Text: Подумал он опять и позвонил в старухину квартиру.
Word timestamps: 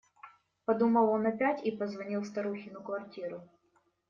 Подумал 0.65 1.09
он 1.11 1.27
опять 1.27 1.63
и 1.63 1.69
позвонил 1.69 2.21
в 2.21 2.25
старухину 2.25 2.81
квартиру. 2.81 3.47